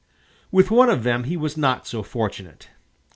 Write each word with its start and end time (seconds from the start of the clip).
With 0.51 0.71
one 0.71 0.89
of 0.89 1.03
them 1.03 1.25
he 1.25 1.37
was 1.37 1.55
not 1.55 1.85
so 1.85 2.01
fortunate. 2.01 2.69